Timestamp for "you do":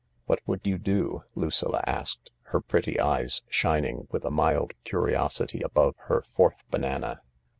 0.65-1.21